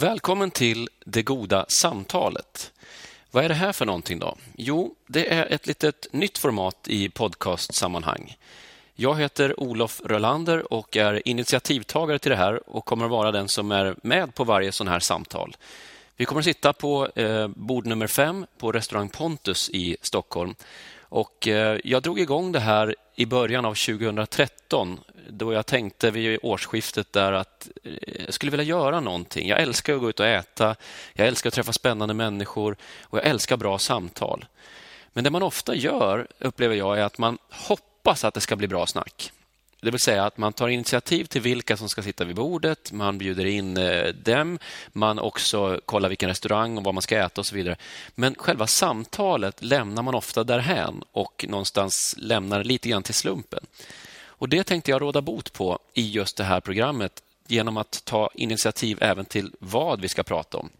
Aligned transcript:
Välkommen 0.00 0.50
till 0.50 0.88
Det 1.04 1.22
goda 1.22 1.64
samtalet. 1.68 2.72
Vad 3.30 3.44
är 3.44 3.48
det 3.48 3.54
här 3.54 3.72
för 3.72 3.86
någonting 3.86 4.18
då? 4.18 4.36
Jo, 4.56 4.94
det 5.06 5.32
är 5.32 5.46
ett 5.46 5.66
litet 5.66 6.06
nytt 6.12 6.38
format 6.38 6.88
i 6.88 7.08
podcastsammanhang. 7.08 8.36
Jag 8.94 9.20
heter 9.20 9.60
Olof 9.60 10.00
Rölander 10.04 10.72
och 10.72 10.96
är 10.96 11.28
initiativtagare 11.28 12.18
till 12.18 12.30
det 12.30 12.36
här 12.36 12.70
och 12.70 12.84
kommer 12.84 13.04
att 13.04 13.10
vara 13.10 13.32
den 13.32 13.48
som 13.48 13.72
är 13.72 13.96
med 14.02 14.34
på 14.34 14.44
varje 14.44 14.72
sån 14.72 14.88
här 14.88 15.00
samtal. 15.00 15.56
Vi 16.16 16.24
kommer 16.24 16.40
att 16.40 16.44
sitta 16.44 16.72
på 16.72 17.08
eh, 17.14 17.48
bord 17.48 17.86
nummer 17.86 18.06
fem 18.06 18.46
på 18.58 18.72
restaurang 18.72 19.08
Pontus 19.08 19.70
i 19.70 19.96
Stockholm. 20.02 20.54
Och 21.00 21.48
eh, 21.48 21.80
jag 21.84 22.02
drog 22.02 22.20
igång 22.20 22.52
det 22.52 22.60
här 22.60 22.96
i 23.20 23.26
början 23.26 23.64
av 23.64 23.74
2013 23.74 25.00
då 25.28 25.52
jag 25.52 25.66
tänkte 25.66 26.10
vid 26.10 26.38
årsskiftet 26.42 27.12
där 27.12 27.32
att 27.32 27.68
eh, 27.84 27.92
jag 28.24 28.34
skulle 28.34 28.50
vilja 28.50 28.64
göra 28.64 29.00
någonting. 29.00 29.48
Jag 29.48 29.60
älskar 29.60 29.94
att 29.94 30.00
gå 30.00 30.08
ut 30.10 30.20
och 30.20 30.26
äta, 30.26 30.76
jag 31.12 31.28
älskar 31.28 31.50
att 31.50 31.54
träffa 31.54 31.72
spännande 31.72 32.14
människor 32.14 32.76
och 33.02 33.18
jag 33.18 33.26
älskar 33.26 33.56
bra 33.56 33.78
samtal. 33.78 34.44
Men 35.12 35.24
det 35.24 35.30
man 35.30 35.42
ofta 35.42 35.74
gör, 35.74 36.26
upplever 36.38 36.74
jag, 36.74 36.98
är 36.98 37.02
att 37.02 37.18
man 37.18 37.38
hoppas 37.50 38.24
att 38.24 38.34
det 38.34 38.40
ska 38.40 38.56
bli 38.56 38.68
bra 38.68 38.86
snack. 38.86 39.32
Det 39.82 39.90
vill 39.90 40.00
säga 40.00 40.24
att 40.24 40.38
man 40.38 40.52
tar 40.52 40.68
initiativ 40.68 41.24
till 41.24 41.40
vilka 41.40 41.76
som 41.76 41.88
ska 41.88 42.02
sitta 42.02 42.24
vid 42.24 42.36
bordet, 42.36 42.92
man 42.92 43.18
bjuder 43.18 43.44
in 43.44 43.76
eh, 43.76 44.08
dem, 44.08 44.58
man 44.92 45.18
också 45.18 45.80
kollar 45.84 46.08
vilken 46.08 46.28
restaurang 46.28 46.78
och 46.78 46.84
vad 46.84 46.94
man 46.94 47.02
ska 47.02 47.18
äta 47.18 47.40
och 47.40 47.46
så 47.46 47.54
vidare. 47.54 47.76
Men 48.14 48.34
själva 48.34 48.66
samtalet 48.66 49.62
lämnar 49.62 50.02
man 50.02 50.14
ofta 50.14 50.44
därhän 50.44 51.02
och 51.12 51.44
någonstans 51.48 52.14
lämnar 52.18 52.64
lite 52.64 52.88
grann 52.88 53.02
till 53.02 53.14
slumpen. 53.14 53.66
Och 54.40 54.48
Det 54.48 54.64
tänkte 54.64 54.90
jag 54.90 55.02
råda 55.02 55.20
bot 55.20 55.52
på 55.52 55.78
i 55.94 56.10
just 56.10 56.36
det 56.36 56.44
här 56.44 56.60
programmet 56.60 57.22
genom 57.46 57.76
att 57.76 58.04
ta 58.04 58.30
initiativ 58.34 58.98
även 59.00 59.24
till 59.24 59.52
vad 59.58 60.00
vi 60.00 60.08
ska 60.08 60.22
prata 60.22 60.58
om. 60.58 60.70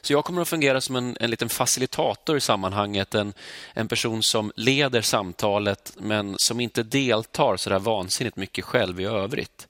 Så 0.00 0.12
jag 0.12 0.24
kommer 0.24 0.42
att 0.42 0.48
fungera 0.48 0.80
som 0.80 0.96
en, 0.96 1.16
en 1.20 1.30
liten 1.30 1.48
facilitator 1.48 2.36
i 2.36 2.40
sammanhanget. 2.40 3.14
En, 3.14 3.34
en 3.74 3.88
person 3.88 4.22
som 4.22 4.52
leder 4.56 5.00
samtalet 5.00 5.92
men 5.98 6.34
som 6.38 6.60
inte 6.60 6.82
deltar 6.82 7.56
så 7.56 7.70
där 7.70 7.78
vansinnigt 7.78 8.36
mycket 8.36 8.64
själv 8.64 9.00
i 9.00 9.04
övrigt. 9.04 9.68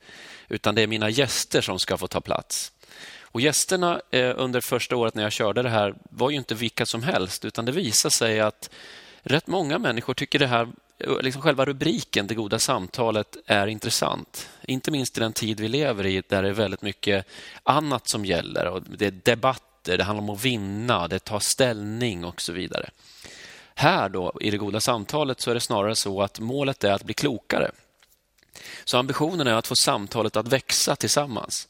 Utan 0.49 0.75
det 0.75 0.83
är 0.83 0.87
mina 0.87 1.11
gäster 1.11 1.61
som 1.61 1.79
ska 1.79 1.97
få 1.97 2.07
ta 2.07 2.21
plats. 2.21 2.73
Och 3.21 3.41
Gästerna 3.41 4.01
eh, 4.11 4.35
under 4.37 4.61
första 4.61 4.97
året 4.97 5.15
när 5.15 5.23
jag 5.23 5.33
körde 5.33 5.63
det 5.63 5.71
här 5.71 5.95
var 6.03 6.31
ju 6.31 6.37
inte 6.37 6.55
vilka 6.55 6.87
som 6.87 7.03
helst 7.03 7.45
utan 7.45 7.65
det 7.65 7.73
visade 7.73 8.13
sig 8.13 8.41
att 8.41 8.71
rätt 9.23 9.47
många 9.47 9.79
människor 9.79 10.15
tycker 10.15 10.39
det 10.39 10.47
här 10.47 10.69
liksom 11.21 11.43
själva 11.43 11.65
rubriken, 11.65 12.27
Det 12.27 12.35
goda 12.35 12.59
samtalet, 12.59 13.37
är 13.47 13.67
intressant. 13.67 14.49
Inte 14.63 14.91
minst 14.91 15.17
i 15.17 15.21
den 15.21 15.33
tid 15.33 15.61
vi 15.61 15.69
lever 15.69 16.07
i 16.07 16.23
där 16.29 16.43
det 16.43 16.49
är 16.49 16.53
väldigt 16.53 16.83
mycket 16.83 17.27
annat 17.63 18.09
som 18.09 18.25
gäller. 18.25 18.67
Och 18.67 18.83
det 18.83 19.07
är 19.07 19.11
debatter, 19.87 19.99
det 19.99 20.05
handlar 20.05 20.23
om 20.23 20.31
att 20.31 20.45
vinna, 20.45 21.09
det 21.09 21.19
tar 21.19 21.41
ställning 21.41 22.25
och 22.25 22.41
så 22.41 22.53
vidare. 22.53 22.91
Här 23.75 24.09
då, 24.09 24.33
i 24.41 24.51
Det 24.51 24.59
goda 24.59 24.81
samtalet 24.81 25.41
så 25.41 25.51
är 25.51 25.55
det 25.55 25.61
snarare 25.61 25.95
så 25.95 26.23
att 26.23 26.41
målet 26.41 26.85
är 26.85 26.93
att 26.93 27.05
bli 27.05 27.15
klokare. 27.15 27.71
Så 28.85 28.99
ambitionen 28.99 29.47
är 29.47 29.55
att 29.55 29.67
få 29.67 29.77
samtalet 29.77 30.37
att 30.37 30.49
växa 30.49 30.97
tillsammans 30.97 31.69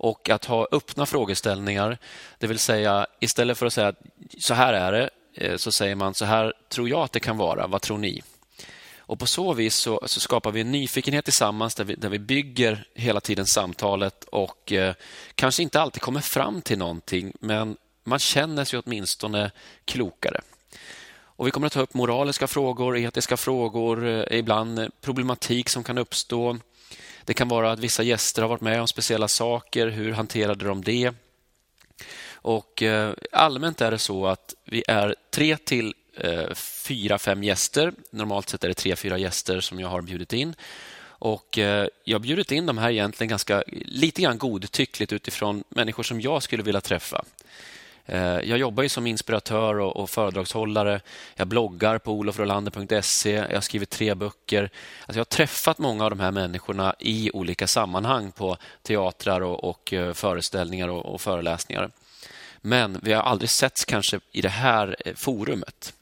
och 0.00 0.30
att 0.30 0.44
ha 0.44 0.68
öppna 0.72 1.06
frågeställningar. 1.06 1.98
Det 2.38 2.46
vill 2.46 2.58
säga, 2.58 3.06
istället 3.20 3.58
för 3.58 3.66
att 3.66 3.72
säga 3.72 3.88
att 3.88 4.02
så 4.38 4.54
här 4.54 4.72
är 4.72 4.92
det, 4.92 5.10
eh, 5.34 5.56
så 5.56 5.72
säger 5.72 5.94
man 5.94 6.14
så 6.14 6.24
här 6.24 6.52
tror 6.68 6.88
jag 6.88 7.00
att 7.00 7.12
det 7.12 7.20
kan 7.20 7.36
vara. 7.36 7.66
Vad 7.66 7.82
tror 7.82 7.98
ni? 7.98 8.22
Och 9.08 9.18
På 9.18 9.26
så 9.26 9.52
vis 9.52 9.74
så, 9.74 10.00
så, 10.06 10.20
skapar 10.20 10.52
vi 10.52 10.60
en 10.60 10.72
nyfikenhet 10.72 11.24
tillsammans 11.24 11.74
där 11.74 11.84
vi, 11.84 11.94
där 11.94 12.08
vi 12.08 12.18
bygger 12.18 12.84
hela 12.94 13.20
tiden 13.20 13.46
samtalet 13.46 14.24
och 14.24 14.72
eh, 14.72 14.94
kanske 15.34 15.62
inte 15.62 15.80
alltid 15.80 16.02
kommer 16.02 16.20
fram 16.20 16.62
till 16.62 16.78
någonting 16.78 17.32
men 17.40 17.76
man 18.04 18.18
känner 18.18 18.64
sig 18.64 18.80
åtminstone 18.84 19.50
klokare. 19.84 20.40
Och 21.10 21.46
Vi 21.46 21.50
kommer 21.50 21.66
att 21.66 21.72
ta 21.72 21.80
upp 21.80 21.94
moraliska 21.94 22.46
frågor, 22.46 22.96
etiska 22.96 23.36
frågor, 23.36 24.06
eh, 24.06 24.38
ibland 24.38 24.78
eh, 24.78 24.88
problematik 25.00 25.68
som 25.68 25.84
kan 25.84 25.98
uppstå. 25.98 26.58
Det 27.24 27.34
kan 27.34 27.48
vara 27.48 27.72
att 27.72 27.78
vissa 27.78 28.02
gäster 28.02 28.42
har 28.42 28.48
varit 28.48 28.60
med 28.60 28.80
om 28.80 28.88
speciella 28.88 29.28
saker. 29.28 29.86
Hur 29.86 30.12
hanterade 30.12 30.64
de 30.64 30.82
det? 30.82 31.14
Och 32.32 32.82
eh, 32.82 33.12
Allmänt 33.32 33.80
är 33.80 33.90
det 33.90 33.98
så 33.98 34.26
att 34.26 34.54
vi 34.64 34.84
är 34.88 35.14
tre 35.30 35.56
till 35.56 35.94
Eh, 36.18 36.54
fyra, 36.54 37.18
fem 37.18 37.44
gäster. 37.44 37.92
Normalt 38.10 38.48
sett 38.48 38.64
är 38.64 38.68
det 38.68 38.74
tre, 38.74 38.96
fyra 38.96 39.18
gäster 39.18 39.60
som 39.60 39.80
jag 39.80 39.88
har 39.88 40.02
bjudit 40.02 40.32
in. 40.32 40.54
Och 41.20 41.58
eh, 41.58 41.88
Jag 42.04 42.14
har 42.14 42.20
bjudit 42.20 42.52
in 42.52 42.66
de 42.66 42.78
här 42.78 42.90
egentligen 42.90 43.28
ganska 43.28 43.62
lite 43.86 44.22
grann 44.22 44.38
godtyckligt 44.38 45.12
utifrån 45.12 45.64
människor 45.68 46.02
som 46.02 46.20
jag 46.20 46.42
skulle 46.42 46.62
vilja 46.62 46.80
träffa. 46.80 47.24
Eh, 48.06 48.20
jag 48.20 48.58
jobbar 48.58 48.82
ju 48.82 48.88
som 48.88 49.06
inspiratör 49.06 49.78
och, 49.78 50.10
föredragshållare. 50.10 51.00
Jag 51.34 51.46
bloggar 51.46 51.98
på 51.98 52.12
olofrolander.se. 52.12 53.32
Jag 53.32 53.54
har 53.54 53.60
skrivit 53.60 53.90
tre 53.90 54.14
böcker. 54.14 54.62
Alltså 54.62 55.18
jag 55.18 55.20
har 55.20 55.24
träffat 55.24 55.78
många 55.78 56.04
av 56.04 56.10
de 56.10 56.20
här 56.20 56.30
människorna 56.30 56.94
i 56.98 57.30
olika 57.30 57.66
sammanhang 57.66 58.32
på 58.32 58.56
teatrar 58.82 59.40
och, 59.40 59.64
och 59.64 59.92
eh, 59.92 60.12
föreställningar 60.12 60.88
och, 60.88 61.14
och, 61.14 61.20
föreläsningar. 61.20 61.90
Men 62.60 63.00
vi 63.02 63.12
har 63.12 63.22
aldrig 63.22 63.50
setts 63.50 63.84
kanske 63.84 64.20
i 64.32 64.40
det 64.40 64.48
här 64.48 64.96
eh, 65.04 65.14
forumet. 65.14 65.94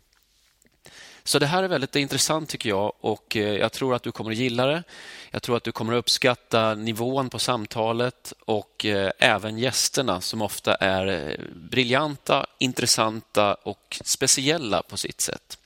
Så 1.27 1.39
det 1.39 1.47
här 1.47 1.63
är 1.63 1.69
väldigt 1.69 1.97
intressant 1.97 2.49
tycker 2.49 2.69
jag 2.69 2.93
och 3.01 3.37
eh, 3.37 3.57
jag 3.57 3.73
tror 3.73 3.95
att 3.95 4.03
du 4.03 4.13
kommer 4.13 4.31
att 4.31 4.37
gilla 4.37 4.67
det. 4.67 4.83
Jag 5.31 5.43
tror 5.43 5.57
att 5.57 5.65
du 5.65 5.73
kommer 5.73 5.93
att 5.93 5.99
uppskatta 5.99 6.75
nivån 6.75 7.31
på 7.31 7.39
samtalet 7.39 8.33
och 8.45 8.85
eh, 8.85 9.13
även 9.19 9.59
gästerna 9.59 10.21
som 10.21 10.43
ofta 10.43 10.75
är 10.75 11.07
eh, 11.07 11.39
briljanta, 11.55 12.47
intressanta 12.59 13.55
och 13.55 14.01
speciella 14.05 14.83
på 14.83 14.97
sitt 14.97 15.21
sätt. 15.21 15.59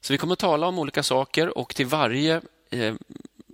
Så 0.00 0.12
vi 0.12 0.18
kommer 0.18 0.32
att 0.32 0.38
tala 0.38 0.66
om 0.66 0.78
olika 0.78 1.02
saker 1.02 1.58
och 1.58 1.74
till 1.74 1.86
varje 1.86 2.40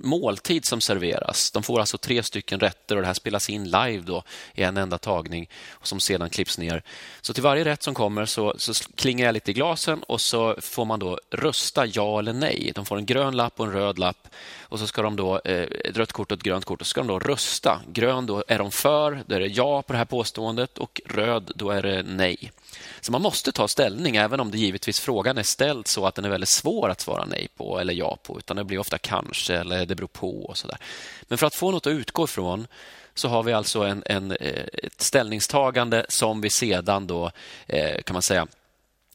måltid 0.05 0.65
som 0.65 0.81
serveras. 0.81 1.51
De 1.51 1.63
får 1.63 1.81
alltså 1.81 1.99
tre 1.99 2.23
stycken 2.23 2.61
rätter 2.61 2.97
och 2.97 3.03
det 3.03 3.07
här 3.07 3.15
spelas 3.15 3.51
in 3.51 3.65
live 3.65 4.03
då 4.07 4.23
i 4.55 4.63
en 4.63 4.77
enda 4.77 4.99
tagning 4.99 5.49
och 5.71 5.87
som 5.87 6.01
sedan 6.01 6.31
klipps 6.31 6.59
ner. 6.59 6.83
Så 7.21 7.33
till 7.33 7.43
varje 7.43 7.65
rätt 7.65 7.83
som 7.83 7.95
kommer 7.95 8.25
så, 8.25 8.55
så 8.59 8.73
klingar 8.95 9.27
jag 9.27 9.33
lite 9.33 9.51
i 9.51 9.55
glasen 9.55 10.03
och 10.03 10.21
så 10.21 10.57
får 10.61 10.85
man 10.85 10.99
då 10.99 11.19
rösta 11.31 11.87
ja 11.87 12.19
eller 12.19 12.33
nej. 12.33 12.73
De 12.75 12.87
får 12.87 12.97
en 12.97 13.07
grön 13.07 13.37
lapp 13.37 13.61
och 13.61 13.67
en 13.67 13.73
röd 13.73 13.99
lapp 13.99 14.29
och 14.59 14.79
så 14.79 14.87
ska 14.87 15.03
de 15.03 15.17
då 15.17 15.41
eh, 15.45 15.63
ett 15.63 15.97
rött 15.97 16.13
kort 16.13 16.33
och 16.33 16.39
ett 16.39 16.45
grönt 16.45 16.65
kort 16.65 16.81
och 16.81 16.87
så 16.87 16.91
ska 16.91 17.01
de 17.01 17.07
då 17.07 17.19
rösta. 17.19 17.81
Grön 17.93 18.27
då 18.27 18.45
är 18.49 18.59
de 18.59 18.71
för, 18.71 19.23
då 19.27 19.35
är 19.35 19.41
det 19.41 19.47
ja 19.47 19.83
på 19.83 19.93
det 19.93 19.99
här 19.99 20.05
påståendet 20.05 20.79
och 20.79 21.01
röd 21.07 21.53
då 21.55 21.71
är 21.71 21.83
det 21.83 22.03
nej. 22.03 22.53
Så 23.01 23.13
man 23.13 23.23
måste 23.23 23.53
ta 23.53 23.69
ställning, 23.69 24.17
även 24.17 24.41
om 24.41 24.51
det 24.51 24.59
givetvis 24.59 25.01
frågan 25.01 25.39
är 25.39 25.43
ställd 25.43 25.87
så 25.87 26.07
att 26.07 26.15
den 26.15 26.25
är 26.25 26.29
väldigt 26.29 26.49
svår 26.49 26.89
att 26.89 27.01
svara 27.01 27.25
nej 27.25 27.49
på 27.57 27.79
eller 27.79 27.95
ja 27.95 28.19
på, 28.23 28.39
utan 28.39 28.57
det 28.57 28.65
blir 28.65 28.79
ofta 28.79 28.99
kanske 28.99 29.55
eller 29.57 29.87
det 29.95 29.97
beror 29.97 30.09
på 30.09 30.45
och 30.45 30.59
så 30.59 30.69
där. 30.69 30.79
Men 31.23 31.39
för 31.39 31.47
att 31.47 31.55
få 31.55 31.71
något 31.71 31.87
att 31.87 31.91
utgå 31.91 32.25
ifrån 32.25 32.67
så 33.15 33.29
har 33.29 33.43
vi 33.43 33.53
alltså 33.53 33.83
en, 33.83 34.03
en, 34.07 34.31
eh, 34.31 34.65
ett 34.73 35.01
ställningstagande 35.01 36.07
som 36.09 36.41
vi 36.41 36.51
sedan 36.51 37.07
då, 37.07 37.31
eh, 37.67 38.03
kan 38.03 38.15
man 38.15 38.23
säga, 38.23 38.47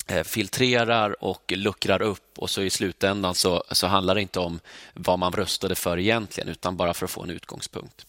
eh, 0.08 0.24
filtrerar 0.24 1.24
och 1.24 1.54
luckrar 1.56 2.02
upp 2.02 2.40
och 2.40 2.50
så 2.50 2.62
i 2.62 2.70
slutändan 2.70 3.36
så, 3.36 3.64
så 3.72 3.88
handlar 3.88 4.16
det 4.16 4.22
inte 4.22 4.40
om 4.40 4.60
vad 4.94 5.20
man 5.20 5.34
röstade 5.34 5.76
för 5.76 6.00
egentligen 6.00 6.50
utan 6.50 6.78
bara 6.78 6.94
för 6.94 7.06
att 7.06 7.12
få 7.12 7.24
en 7.24 7.30
utgångspunkt. 7.30 8.06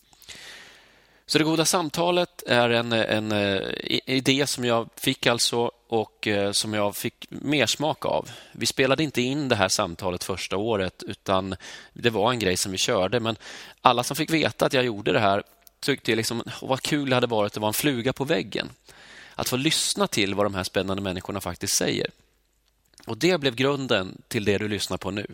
Så 1.26 1.38
Det 1.38 1.44
goda 1.44 1.64
samtalet 1.64 2.42
är 2.46 2.70
en, 2.70 2.92
en, 2.92 3.32
idé 4.06 4.46
som 4.46 4.64
jag 4.64 4.88
fick 4.96 5.26
alltså 5.26 5.70
och 5.90 6.26
eh, 6.26 6.52
som 6.52 6.74
jag 6.74 6.96
fick 6.96 7.26
mer 7.28 7.66
smak 7.66 8.04
av. 8.04 8.30
Vi 8.52 8.66
spelade 8.66 9.02
inte 9.02 9.22
in 9.22 9.48
det 9.48 9.56
här 9.56 9.68
samtalet 9.68 10.24
första 10.24 10.56
året 10.56 11.02
utan 11.06 11.56
det 11.92 12.10
var 12.10 12.32
en 12.32 12.38
grej 12.38 12.56
som 12.56 12.72
vi 12.72 12.78
körde. 12.78 13.20
Men 13.20 13.36
alla 13.80 14.02
som 14.02 14.16
fick 14.16 14.30
veta 14.30 14.66
att 14.66 14.72
jag 14.72 14.84
gjorde 14.84 15.12
det 15.12 15.20
här 15.20 15.42
tyckte 15.80 16.16
liksom, 16.16 16.42
vad 16.62 16.82
kul 16.82 17.08
det 17.08 17.16
hade 17.16 17.26
varit 17.26 17.52
att 17.52 17.60
vara 17.60 17.68
en 17.68 17.74
fluga 17.74 18.12
på 18.12 18.24
väggen. 18.24 18.68
Att 19.34 19.48
få 19.48 19.56
lyssna 19.56 20.06
till 20.06 20.34
vad 20.34 20.46
de 20.46 20.54
här 20.54 20.64
spännande 20.64 21.02
människorna 21.02 21.40
faktiskt 21.40 21.76
säger. 21.76 22.10
Och 23.06 23.18
Det 23.18 23.40
blev 23.40 23.54
grunden 23.54 24.22
till 24.28 24.44
det 24.44 24.58
du 24.58 24.68
lyssnar 24.68 24.96
på 24.96 25.10
nu. 25.10 25.26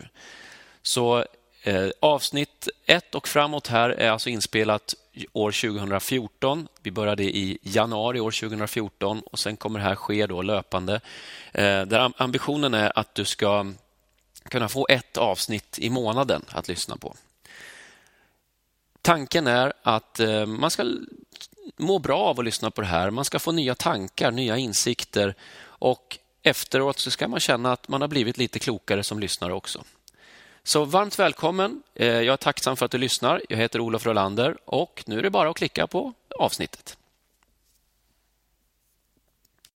Så 0.81 1.25
Eh, 1.67 1.89
avsnitt 1.99 2.69
ett 2.85 3.15
och 3.15 3.27
framåt 3.27 3.67
här 3.67 3.89
är 3.89 4.09
alltså 4.09 4.29
inspelat 4.29 4.95
år 5.33 5.51
2014. 5.51 6.67
Vi 6.81 6.91
började 6.91 7.23
i 7.23 7.57
januari 7.61 8.19
år 8.19 8.31
2014 8.31 9.19
och 9.19 9.39
sen 9.39 9.57
kommer 9.57 9.79
det 9.79 9.85
här 9.85 9.95
ske 9.95 10.27
då 10.27 10.41
löpande. 10.41 10.93
Eh, 11.51 11.81
där 11.81 12.11
ambitionen 12.17 12.73
är 12.73 12.99
att 12.99 13.15
du 13.15 13.25
ska 13.25 13.73
kunna 14.49 14.69
få 14.69 14.87
ett 14.89 15.17
avsnitt 15.17 15.79
i 15.79 15.89
månaden 15.89 16.45
att 16.49 16.67
lyssna 16.67 16.97
på. 16.97 17.15
Tanken 19.01 19.47
är 19.47 19.73
att 19.83 20.19
eh, 20.19 20.45
man 20.45 20.71
ska 20.71 20.85
må 21.77 21.99
bra 21.99 22.19
av 22.19 22.39
att 22.39 22.45
lyssna 22.45 22.71
på 22.71 22.81
det 22.81 22.87
här. 22.87 23.09
Man 23.09 23.25
ska 23.25 23.39
få 23.39 23.51
nya 23.51 23.75
tankar, 23.75 24.31
nya 24.31 24.57
insikter 24.57 25.35
och 25.61 26.17
efteråt 26.43 26.99
så 26.99 27.11
ska 27.11 27.27
man 27.27 27.39
känna 27.39 27.71
att 27.71 27.87
man 27.87 28.01
har 28.01 28.07
blivit 28.07 28.37
lite 28.37 28.59
klokare 28.59 29.03
som 29.03 29.19
lyssnare 29.19 29.53
också. 29.53 29.83
Så 30.67 30.85
varmt 30.85 31.19
välkommen. 31.19 31.83
Eh, 31.95 32.07
jag 32.07 32.33
är 32.33 32.37
tacksam 32.37 32.77
för 32.77 32.85
att 32.85 32.91
du 32.91 32.97
lyssnar. 32.97 33.41
Jag 33.49 33.57
heter 33.57 33.79
Olof 33.79 34.05
Rolander 34.05 34.57
och 34.65 35.03
nu 35.07 35.19
är 35.19 35.23
det 35.23 35.29
bara 35.29 35.49
att 35.49 35.57
klicka 35.57 35.87
på 35.87 36.13
avsnittet. 36.39 36.96